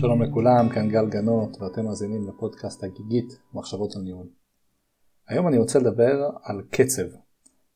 שלום 0.00 0.22
לכולם, 0.22 0.68
כאן 0.74 0.88
גל 0.88 1.06
גנות 1.10 1.60
ואתם 1.60 1.84
מאזינים 1.84 2.28
לפודקאסט 2.28 2.84
הגיגית 2.84 3.38
מחשבות 3.54 3.96
על 3.96 4.02
ניהול. 4.02 4.26
היום 5.28 5.48
אני 5.48 5.58
רוצה 5.58 5.78
לדבר 5.78 6.30
על 6.42 6.62
קצב, 6.70 7.02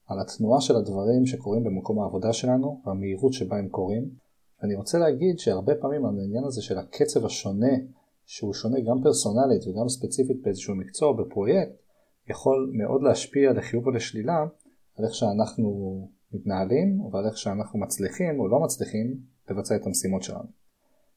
על 0.07 0.21
התנועה 0.21 0.61
של 0.61 0.77
הדברים 0.77 1.27
שקורים 1.27 1.65
במקום 1.65 2.01
העבודה 2.01 2.33
שלנו 2.33 2.83
והמהירות 2.87 3.33
שבה 3.33 3.57
הם 3.57 3.69
קורים. 3.69 4.11
אני 4.63 4.75
רוצה 4.75 4.99
להגיד 4.99 5.39
שהרבה 5.39 5.75
פעמים 5.75 6.05
העניין 6.05 6.45
הזה 6.45 6.63
של 6.63 6.79
הקצב 6.79 7.25
השונה, 7.27 7.73
שהוא 8.27 8.55
שונה 8.55 8.81
גם 8.81 9.03
פרסונלית 9.03 9.67
וגם 9.67 9.89
ספציפית 9.89 10.43
באיזשהו 10.43 10.75
מקצוע 10.75 11.09
או 11.09 11.17
בפרויקט, 11.17 11.73
יכול 12.31 12.73
מאוד 12.75 13.03
להשפיע 13.03 13.53
לחיוב 13.53 13.87
או 13.87 13.91
לשלילה 13.91 14.39
על 14.99 15.05
איך 15.05 15.15
שאנחנו 15.15 15.69
מתנהלים 16.33 17.01
ועל 17.01 17.27
איך 17.27 17.39
שאנחנו 17.39 17.79
מצליחים 17.79 18.41
או 18.41 18.49
לא 18.49 18.61
מצליחים 18.61 19.17
לבצע 19.51 19.77
את 19.77 19.87
המשימות 19.87 20.23
שלנו. 20.23 20.62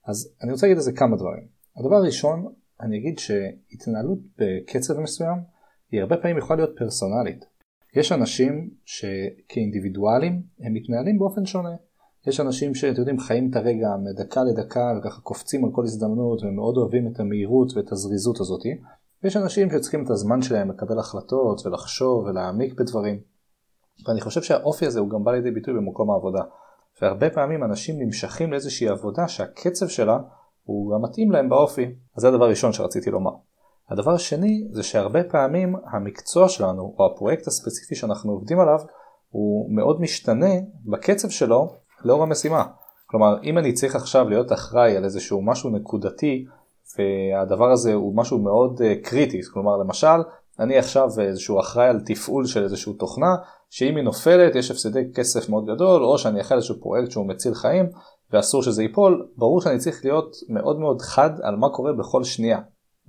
אז 0.05 0.33
אני 0.43 0.51
רוצה 0.51 0.65
להגיד 0.67 0.77
על 0.77 0.83
זה 0.83 0.91
כמה 0.91 1.15
דברים. 1.15 1.47
הדבר 1.77 1.95
הראשון, 1.95 2.53
אני 2.81 2.97
אגיד 2.97 3.19
שהתנהלות 3.19 4.19
בקצב 4.37 4.99
מסוים 4.99 5.37
היא 5.91 6.01
הרבה 6.01 6.17
פעמים 6.17 6.37
יכולה 6.37 6.57
להיות 6.57 6.77
פרסונלית. 6.77 7.45
יש 7.95 8.11
אנשים 8.11 8.69
שכאינדיבידואלים 8.85 10.41
הם 10.59 10.73
מתנהלים 10.73 11.19
באופן 11.19 11.45
שונה. 11.45 11.75
יש 12.27 12.39
אנשים 12.39 12.75
שאתם 12.75 12.99
יודעים 12.99 13.19
חיים 13.19 13.49
את 13.49 13.55
הרגע 13.55 13.87
מדקה 14.03 14.43
לדקה 14.43 14.93
וככה 14.99 15.21
קופצים 15.21 15.65
על 15.65 15.71
כל 15.71 15.83
הזדמנות 15.83 16.43
ומאוד 16.43 16.77
אוהבים 16.77 17.07
את 17.07 17.19
המהירות 17.19 17.77
ואת 17.77 17.91
הזריזות 17.91 18.39
הזאתי. 18.39 18.77
ויש 19.23 19.37
אנשים 19.37 19.69
שצריכים 19.71 20.03
את 20.05 20.09
הזמן 20.09 20.41
שלהם 20.41 20.69
לקבל 20.69 20.99
החלטות 20.99 21.65
ולחשוב 21.65 22.25
ולהעמיק 22.25 22.73
בדברים. 22.73 23.19
ואני 24.07 24.21
חושב 24.21 24.41
שהאופי 24.41 24.85
הזה 24.85 24.99
הוא 24.99 25.09
גם 25.09 25.23
בא 25.23 25.31
לידי 25.31 25.51
ביטוי 25.51 25.73
במקום 25.73 26.11
העבודה. 26.11 26.41
והרבה 27.01 27.29
פעמים 27.29 27.63
אנשים 27.63 27.95
נמשכים 27.99 28.51
לאיזושהי 28.51 28.89
עבודה 28.89 29.27
שהקצב 29.27 29.87
שלה 29.87 30.19
הוא 30.63 30.93
גם 30.93 31.01
מתאים 31.01 31.31
להם 31.31 31.49
באופי. 31.49 31.95
אז 32.15 32.21
זה 32.21 32.27
הדבר 32.27 32.45
הראשון 32.45 32.73
שרציתי 32.73 33.11
לומר. 33.11 33.31
הדבר 33.89 34.11
השני 34.11 34.67
זה 34.71 34.83
שהרבה 34.83 35.23
פעמים 35.23 35.75
המקצוע 35.91 36.49
שלנו 36.49 36.95
או 36.99 37.05
הפרויקט 37.05 37.47
הספציפי 37.47 37.95
שאנחנו 37.95 38.31
עובדים 38.31 38.59
עליו 38.59 38.79
הוא 39.29 39.75
מאוד 39.75 40.01
משתנה 40.01 40.53
בקצב 40.85 41.29
שלו 41.29 41.73
לאור 42.03 42.23
המשימה. 42.23 42.65
כלומר 43.05 43.43
אם 43.43 43.57
אני 43.57 43.73
צריך 43.73 43.95
עכשיו 43.95 44.29
להיות 44.29 44.51
אחראי 44.51 44.97
על 44.97 45.03
איזשהו 45.03 45.41
משהו 45.41 45.69
נקודתי 45.69 46.45
והדבר 46.97 47.71
הזה 47.71 47.93
הוא 47.93 48.15
משהו 48.15 48.39
מאוד 48.39 48.81
אה, 48.81 48.95
קריטי, 49.03 49.41
כלומר 49.53 49.77
למשל 49.77 50.17
אני 50.59 50.77
עכשיו 50.77 51.09
איזשהו 51.21 51.59
אחראי 51.59 51.87
על 51.87 51.99
תפעול 52.05 52.45
של 52.45 52.63
איזשהו 52.63 52.93
תוכנה 52.93 53.35
שאם 53.77 53.95
היא 53.95 54.03
נופלת 54.03 54.55
יש 54.55 54.71
הפסדי 54.71 55.03
כסף 55.15 55.49
מאוד 55.49 55.65
גדול 55.65 56.03
או 56.03 56.17
שאני 56.17 56.41
אחראי 56.41 56.55
על 56.55 56.57
איזשהו 56.57 56.79
פרויקט 56.79 57.11
שהוא 57.11 57.27
מציל 57.27 57.53
חיים 57.53 57.89
ואסור 58.31 58.63
שזה 58.63 58.83
ייפול, 58.83 59.27
ברור 59.37 59.61
שאני 59.61 59.77
צריך 59.77 60.05
להיות 60.05 60.35
מאוד 60.49 60.79
מאוד 60.79 61.01
חד 61.01 61.29
על 61.41 61.55
מה 61.55 61.69
קורה 61.69 61.93
בכל 61.93 62.23
שנייה. 62.23 62.59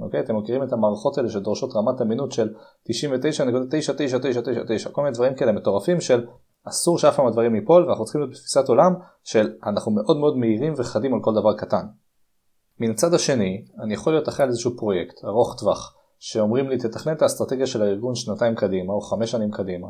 אוקיי? 0.01 0.21
אתם 0.21 0.37
מכירים 0.37 0.63
את 0.63 0.73
המערכות 0.73 1.19
האלה 1.19 1.31
שדורשות 1.31 1.77
רמת 1.77 2.03
אמינות 2.03 2.33
של 2.33 2.49
99.99999 2.89 4.91
כל 4.93 5.03
מיני 5.03 5.15
דברים 5.15 5.35
כאלה 5.35 5.53
מטורפים 5.53 6.01
של 6.01 6.27
אסור 6.69 6.99
שאף 6.99 7.17
פעם 7.17 7.27
הדברים 7.27 7.55
ייפול 7.55 7.85
ואנחנו 7.85 8.05
צריכים 8.05 8.21
להיות 8.21 8.33
בתפיסת 8.33 8.69
עולם 8.69 8.95
של 9.25 9.53
אנחנו 9.67 9.93
מאוד 9.93 10.17
מאוד 10.17 10.37
מהירים 10.37 10.75
וחדים 10.77 11.15
על 11.15 11.21
כל 11.23 11.35
דבר 11.35 11.57
קטן. 11.57 11.87
מן 12.81 12.91
הצד 12.91 13.15
השני 13.15 13.65
אני 13.83 13.95
יכול 13.95 14.13
להיות 14.13 14.29
אחראי 14.29 14.45
על 14.45 14.49
איזשהו 14.49 14.77
פרויקט 14.77 15.25
ארוך 15.25 15.55
טווח 15.59 15.97
שאומרים 16.19 16.69
לי 16.69 16.79
תתכנן 16.79 17.13
את 17.13 17.23
האסטרטגיה 17.23 17.67
של 17.67 17.83
הארגון 17.83 18.15
שנתיים 18.15 18.55
קדימה 18.55 18.93
או 18.93 19.01
חמש 19.01 19.31
שנים 19.31 19.51
קדימה 19.51 19.89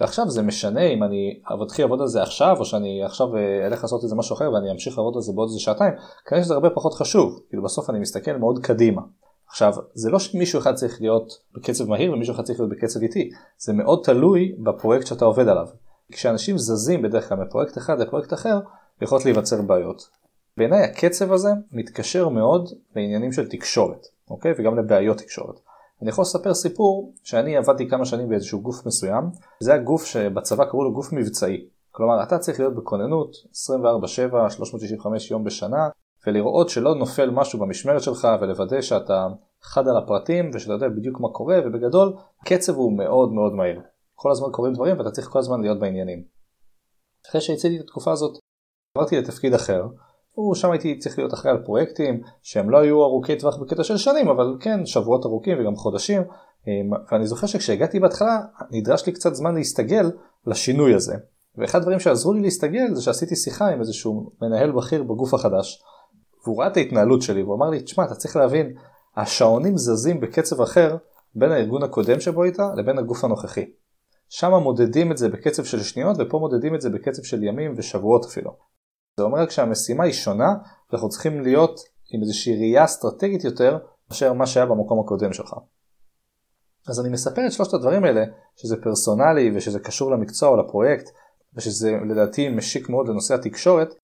ועכשיו 0.00 0.30
זה 0.30 0.42
משנה 0.42 0.82
אם 0.82 1.02
אני 1.02 1.40
אתחיל 1.62 1.84
לעבוד 1.84 2.00
על 2.00 2.06
זה 2.06 2.22
עכשיו 2.22 2.56
או 2.58 2.64
שאני 2.64 3.04
עכשיו 3.04 3.36
אה, 3.36 3.66
אלך 3.66 3.82
לעשות 3.82 4.04
איזה 4.04 4.16
משהו 4.16 4.36
אחר 4.36 4.52
ואני 4.52 4.70
אמשיך 4.70 4.98
לעבוד 4.98 5.14
על 5.16 5.22
זה 5.22 5.32
בעוד 5.32 5.48
איזה 5.48 5.60
שעתיים 5.60 5.94
כנראה 6.26 6.44
שזה 6.44 6.54
הרבה 6.54 6.70
פחות 6.70 6.94
חשוב. 6.94 7.40
כאילו 7.48 7.62
בסוף 7.62 7.90
אני 7.90 7.98
מסתכל 7.98 8.36
מאוד 8.36 8.58
קדימה. 8.62 9.02
עכשיו 9.48 9.72
זה 9.94 10.10
לא 10.10 10.18
שמישהו 10.18 10.58
אחד 10.58 10.74
צריך 10.74 11.00
להיות 11.00 11.32
בקצב 11.54 11.88
מהיר 11.88 12.12
ומישהו 12.12 12.34
אחד 12.34 12.42
צריך 12.42 12.60
להיות 12.60 12.72
בקצב 12.72 13.02
איטי. 13.02 13.30
זה 13.58 13.72
מאוד 13.72 14.00
תלוי 14.04 14.54
בפרויקט 14.58 15.06
שאתה 15.06 15.24
עובד 15.24 15.48
עליו. 15.48 15.66
כשאנשים 16.12 16.58
זזים 16.58 17.02
בדרך 17.02 17.28
כלל 17.28 17.38
מפרויקט 17.38 17.78
אחד 17.78 18.00
לפרויקט 18.00 18.32
אחר 18.32 18.60
יכולות 19.02 19.24
להיווצר 19.24 19.62
בעיות. 19.62 20.08
בעיניי 20.56 20.84
הקצב 20.84 21.32
הזה 21.32 21.50
מתקשר 21.72 22.28
מאוד 22.28 22.68
לעניינים 22.96 23.32
של 23.32 23.48
תקשורת 23.48 24.06
אוקיי? 24.30 24.52
וגם 24.58 24.78
לבעיות 24.78 25.18
תקשורת 25.18 25.60
אני 26.02 26.10
יכול 26.10 26.22
לספר 26.22 26.54
סיפור 26.54 27.14
שאני 27.22 27.56
עבדתי 27.56 27.88
כמה 27.88 28.04
שנים 28.04 28.28
באיזשהו 28.28 28.62
גוף 28.62 28.86
מסוים, 28.86 29.24
זה 29.60 29.74
הגוף 29.74 30.04
שבצבא 30.04 30.64
קראו 30.64 30.84
לו 30.84 30.92
גוף 30.92 31.12
מבצעי. 31.12 31.68
כלומר 31.90 32.22
אתה 32.22 32.38
צריך 32.38 32.60
להיות 32.60 32.74
בכוננות 32.74 33.36
24/7, 33.52 34.50
365 34.50 35.30
יום 35.30 35.44
בשנה, 35.44 35.88
ולראות 36.26 36.68
שלא 36.68 36.94
נופל 36.94 37.30
משהו 37.30 37.58
במשמרת 37.58 38.02
שלך 38.02 38.28
ולוודא 38.40 38.80
שאתה 38.80 39.26
חד 39.62 39.88
על 39.88 39.96
הפרטים 39.96 40.50
ושאתה 40.54 40.72
יודע 40.72 40.88
בדיוק 40.88 41.20
מה 41.20 41.28
קורה 41.28 41.56
ובגדול 41.64 42.16
הקצב 42.42 42.74
הוא 42.74 42.98
מאוד 42.98 43.32
מאוד 43.32 43.52
מהיר. 43.52 43.80
כל 44.14 44.30
הזמן 44.30 44.48
קורים 44.52 44.72
דברים 44.72 44.98
ואתה 44.98 45.10
צריך 45.10 45.28
כל 45.28 45.38
הזמן 45.38 45.60
להיות 45.60 45.78
בעניינים. 45.78 46.24
אחרי 47.28 47.40
שהצאתי 47.40 47.76
את 47.76 47.80
התקופה 47.80 48.12
הזאת 48.12 48.38
עברתי 48.96 49.18
לתפקיד 49.18 49.54
אחר 49.54 49.82
הוא 50.38 50.54
שם 50.54 50.70
הייתי 50.70 50.98
צריך 50.98 51.18
להיות 51.18 51.34
אחראי 51.34 51.54
על 51.54 51.62
פרויקטים 51.64 52.20
שהם 52.42 52.70
לא 52.70 52.78
היו 52.78 53.02
ארוכי 53.02 53.36
טווח 53.36 53.56
בקטע 53.56 53.84
של 53.84 53.96
שנים 53.96 54.28
אבל 54.28 54.56
כן 54.60 54.86
שבועות 54.86 55.26
ארוכים 55.26 55.60
וגם 55.60 55.76
חודשים 55.76 56.22
אמ, 56.66 56.90
ואני 57.12 57.26
זוכר 57.26 57.46
שכשהגעתי 57.46 58.00
בהתחלה 58.00 58.40
נדרש 58.70 59.06
לי 59.06 59.12
קצת 59.12 59.34
זמן 59.34 59.54
להסתגל 59.54 60.10
לשינוי 60.46 60.94
הזה 60.94 61.14
ואחד 61.56 61.78
הדברים 61.78 62.00
שעזרו 62.00 62.32
לי 62.32 62.40
להסתגל 62.40 62.94
זה 62.94 63.02
שעשיתי 63.02 63.36
שיחה 63.36 63.68
עם 63.68 63.80
איזשהו 63.80 64.30
מנהל 64.42 64.72
בכיר 64.72 65.02
בגוף 65.02 65.34
החדש 65.34 65.82
והוא 66.44 66.60
ראה 66.60 66.66
את 66.66 66.76
ההתנהלות 66.76 67.22
שלי 67.22 67.42
והוא 67.42 67.54
אמר 67.54 67.70
לי 67.70 67.80
תשמע 67.80 68.04
אתה 68.04 68.14
צריך 68.14 68.36
להבין 68.36 68.74
השעונים 69.16 69.76
זזים 69.76 70.20
בקצב 70.20 70.60
אחר 70.60 70.96
בין 71.34 71.52
הארגון 71.52 71.82
הקודם 71.82 72.20
שבו 72.20 72.42
היית 72.42 72.58
לבין 72.76 72.98
הגוף 72.98 73.24
הנוכחי. 73.24 73.64
שם 74.28 74.52
מודדים 74.54 75.12
את 75.12 75.18
זה 75.18 75.28
בקצב 75.28 75.64
של 75.64 75.82
שניות 75.82 76.16
ופה 76.20 76.38
מודדים 76.38 76.74
את 76.74 76.80
זה 76.80 76.90
בקצב 76.90 77.22
של 77.22 77.42
ימים 77.42 77.74
ושבועות 77.76 78.24
אפילו. 78.24 78.50
זה 79.18 79.22
אומר 79.22 79.46
כשהמשימה 79.46 80.04
היא 80.04 80.12
שונה 80.12 80.54
אנחנו 80.92 81.08
צריכים 81.08 81.40
להיות 81.40 81.80
עם 82.14 82.22
איזושהי 82.22 82.56
ראייה 82.56 82.84
אסטרטגית 82.84 83.44
יותר 83.44 83.78
מאשר 84.10 84.32
מה 84.32 84.46
שהיה 84.46 84.66
במקום 84.66 85.00
הקודם 85.00 85.32
שלך. 85.32 85.54
אז 86.88 87.00
אני 87.00 87.08
מספר 87.08 87.46
את 87.46 87.52
שלושת 87.52 87.74
הדברים 87.74 88.04
האלה 88.04 88.24
שזה 88.56 88.76
פרסונלי 88.82 89.50
ושזה 89.56 89.80
קשור 89.80 90.10
למקצוע 90.10 90.48
או 90.48 90.56
לפרויקט 90.56 91.08
ושזה 91.54 91.92
לדעתי 92.10 92.48
משיק 92.48 92.88
מאוד 92.88 93.08
לנושא 93.08 93.34
התקשורת 93.34 93.94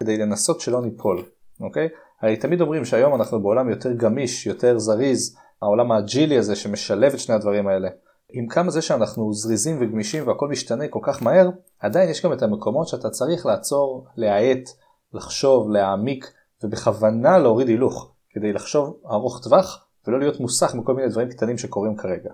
כדי 0.00 0.16
לנסות 0.16 0.60
שלא 0.60 0.82
ניפול, 0.82 1.24
אוקיי? 1.60 1.88
הרי 2.20 2.36
תמיד 2.36 2.60
אומרים 2.60 2.84
שהיום 2.84 3.14
אנחנו 3.14 3.42
בעולם 3.42 3.70
יותר 3.70 3.92
גמיש, 3.92 4.46
יותר 4.46 4.78
זריז, 4.78 5.36
העולם 5.62 5.92
האג'ילי 5.92 6.38
הזה 6.38 6.56
שמשלב 6.56 7.12
את 7.12 7.18
שני 7.18 7.34
הדברים 7.34 7.68
האלה. 7.68 7.88
עם 8.32 8.46
כמה 8.46 8.70
זה 8.70 8.82
שאנחנו 8.82 9.32
זריזים 9.32 9.78
וגמישים 9.80 10.28
והכל 10.28 10.48
משתנה 10.48 10.88
כל 10.88 11.00
כך 11.02 11.22
מהר, 11.22 11.50
עדיין 11.78 12.10
יש 12.10 12.24
גם 12.24 12.32
את 12.32 12.42
המקומות 12.42 12.88
שאתה 12.88 13.10
צריך 13.10 13.46
לעצור, 13.46 14.06
להאט, 14.16 14.70
לחשוב, 15.14 15.70
להעמיק 15.70 16.32
ובכוונה 16.64 17.38
להוריד 17.38 17.68
הילוך 17.68 18.12
כדי 18.30 18.52
לחשוב 18.52 18.96
ארוך 19.10 19.40
טווח 19.42 19.86
ולא 20.06 20.18
להיות 20.18 20.40
מוסח 20.40 20.74
מכל 20.74 20.94
מיני 20.94 21.08
דברים 21.08 21.28
קטנים 21.28 21.58
שקורים 21.58 21.96
כרגע. 21.96 22.30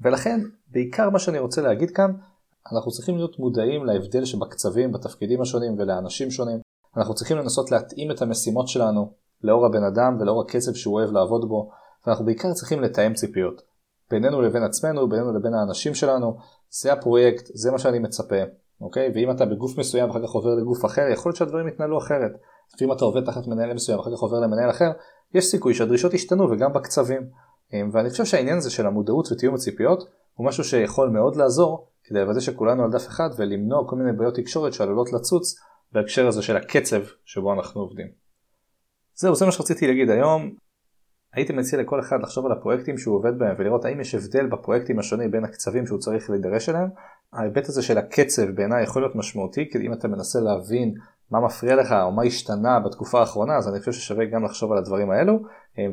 ולכן 0.00 0.40
בעיקר 0.68 1.10
מה 1.10 1.18
שאני 1.18 1.38
רוצה 1.38 1.62
להגיד 1.62 1.90
כאן, 1.90 2.12
אנחנו 2.72 2.90
צריכים 2.90 3.16
להיות 3.16 3.38
מודעים 3.38 3.84
להבדל 3.84 4.24
שבקצבים, 4.24 4.92
בתפקידים 4.92 5.40
השונים 5.40 5.78
ולאנשים 5.78 6.30
שונים. 6.30 6.60
אנחנו 6.96 7.14
צריכים 7.14 7.36
לנסות 7.36 7.70
להתאים 7.70 8.10
את 8.10 8.22
המשימות 8.22 8.68
שלנו 8.68 9.12
לאור 9.42 9.66
הבן 9.66 9.84
אדם 9.84 10.16
ולאור 10.20 10.40
הקצב 10.40 10.74
שהוא 10.74 10.94
אוהב 10.94 11.10
לעבוד 11.12 11.48
בו, 11.48 11.70
ואנחנו 12.06 12.24
בעיקר 12.24 12.52
צריכים 12.52 12.80
לתאם 12.80 13.14
ציפיות. 13.14 13.69
בינינו 14.10 14.40
לבין 14.40 14.62
עצמנו, 14.62 15.08
בינינו 15.08 15.32
לבין 15.32 15.54
האנשים 15.54 15.94
שלנו, 15.94 16.36
זה 16.70 16.92
הפרויקט, 16.92 17.50
זה 17.54 17.70
מה 17.70 17.78
שאני 17.78 17.98
מצפה, 17.98 18.36
אוקיי? 18.80 19.12
ואם 19.14 19.30
אתה 19.30 19.46
בגוף 19.46 19.78
מסוים 19.78 20.08
ואחר 20.08 20.26
כך 20.26 20.30
עובר 20.30 20.54
לגוף 20.54 20.84
אחר, 20.84 21.02
יכול 21.12 21.30
להיות 21.30 21.36
שהדברים 21.36 21.68
יתנהלו 21.68 21.98
אחרת. 21.98 22.32
ואם 22.80 22.92
אתה 22.92 23.04
עובד 23.04 23.24
תחת 23.24 23.46
מנהל 23.46 23.74
מסוים 23.74 23.98
ואחר 23.98 24.16
כך 24.16 24.20
עובר 24.20 24.40
למנהל 24.40 24.70
אחר, 24.70 24.90
יש 25.34 25.44
סיכוי 25.44 25.74
שהדרישות 25.74 26.14
ישתנו 26.14 26.50
וגם 26.50 26.72
בקצבים. 26.72 27.30
אמ, 27.72 27.90
ואני 27.92 28.10
חושב 28.10 28.24
שהעניין 28.24 28.56
הזה 28.56 28.70
של 28.70 28.86
המודעות 28.86 29.32
ותיאום 29.32 29.54
הציפיות 29.54 30.08
הוא 30.34 30.46
משהו 30.46 30.64
שיכול 30.64 31.08
מאוד 31.08 31.36
לעזור 31.36 31.88
כדי 32.04 32.20
לוודא 32.20 32.40
שכולנו 32.40 32.84
על 32.84 32.90
דף 32.90 33.06
אחד 33.08 33.28
ולמנוע 33.36 33.88
כל 33.88 33.96
מיני 33.96 34.12
בעיות 34.12 34.34
תקשורת 34.34 34.72
שעלולות 34.72 35.12
לצוץ 35.12 35.54
בהקשר 35.92 36.28
הזה 36.28 36.42
של 36.42 36.56
הקצב 36.56 37.02
שבו 37.24 37.52
אנחנו 37.52 37.80
עובדים. 37.80 38.06
זהו, 39.14 39.34
זה 39.34 39.44
מה 39.44 39.52
שרציתי 39.52 39.86
להגיד 39.86 40.10
היום. 40.10 40.50
הייתי 41.34 41.52
מציע 41.52 41.80
לכל 41.80 42.00
אחד 42.00 42.22
לחשוב 42.22 42.46
על 42.46 42.52
הפרויקטים 42.52 42.98
שהוא 42.98 43.16
עובד 43.16 43.38
בהם 43.38 43.54
ולראות 43.58 43.84
האם 43.84 44.00
יש 44.00 44.14
הבדל 44.14 44.46
בפרויקטים 44.46 44.98
השונים 44.98 45.30
בין 45.30 45.44
הקצבים 45.44 45.86
שהוא 45.86 45.98
צריך 45.98 46.30
להידרש 46.30 46.68
אליהם. 46.68 46.88
ההיבט 47.32 47.68
הזה 47.68 47.82
של 47.82 47.98
הקצב 47.98 48.50
בעיניי 48.50 48.82
יכול 48.82 49.02
להיות 49.02 49.16
משמעותי 49.16 49.68
כי 49.70 49.78
אם 49.78 49.92
אתה 49.92 50.08
מנסה 50.08 50.40
להבין 50.40 50.94
מה 51.30 51.40
מפריע 51.40 51.76
לך 51.76 51.92
או 51.92 52.12
מה 52.12 52.22
השתנה 52.22 52.80
בתקופה 52.80 53.20
האחרונה 53.20 53.56
אז 53.56 53.68
אני 53.68 53.78
חושב 53.78 53.92
ששווה 53.92 54.24
גם 54.24 54.44
לחשוב 54.44 54.72
על 54.72 54.78
הדברים 54.78 55.10
האלו 55.10 55.38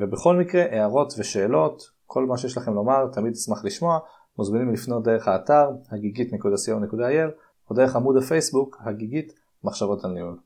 ובכל 0.02 0.36
מקרה 0.36 0.64
הערות 0.72 1.14
ושאלות 1.18 1.84
כל 2.06 2.26
מה 2.26 2.38
שיש 2.38 2.58
לכם 2.58 2.74
לומר 2.74 3.08
תמיד 3.14 3.34
אשמח 3.34 3.66
לשמוע 3.66 4.00
מוזמנים 4.38 4.74
לפנות 4.74 5.04
דרך 5.04 5.28
האתר 5.28 5.70
הגיגית.co.il 5.92 7.32
או 7.70 7.76
דרך 7.76 7.96
עמוד 7.96 8.18
הפייסבוק 8.18 8.78
הגיגית 8.80 9.34
מחשבות 9.64 10.06
על 10.06 10.12
ניהול. 10.12 10.38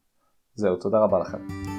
זהו 0.55 0.75
תודה 0.75 0.99
רבה 0.99 1.19
לכם. 1.19 1.70